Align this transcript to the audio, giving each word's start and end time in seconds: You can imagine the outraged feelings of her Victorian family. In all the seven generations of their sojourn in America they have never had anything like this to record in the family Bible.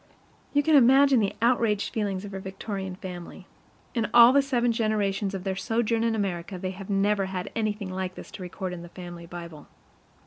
You 0.51 0.63
can 0.63 0.75
imagine 0.75 1.19
the 1.19 1.35
outraged 1.43 1.93
feelings 1.93 2.25
of 2.25 2.31
her 2.31 2.39
Victorian 2.39 2.95
family. 2.95 3.45
In 3.93 4.09
all 4.15 4.33
the 4.33 4.41
seven 4.41 4.71
generations 4.71 5.35
of 5.35 5.43
their 5.43 5.55
sojourn 5.55 6.03
in 6.03 6.15
America 6.15 6.57
they 6.57 6.71
have 6.71 6.89
never 6.89 7.25
had 7.25 7.51
anything 7.55 7.91
like 7.93 8.15
this 8.15 8.31
to 8.31 8.41
record 8.41 8.73
in 8.73 8.81
the 8.81 8.89
family 8.89 9.27
Bible. 9.27 9.67